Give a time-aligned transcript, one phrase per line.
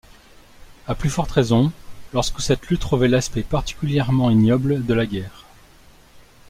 [0.87, 1.71] À plus forte raison,
[2.11, 5.45] lorsque cette lutte revêt l’aspect particulièrement ignoble de la guerre.